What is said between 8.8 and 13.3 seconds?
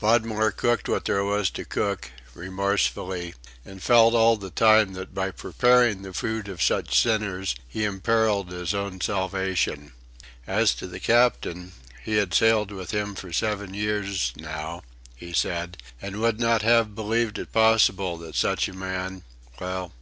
salvation. As to the Captain he had sailed with him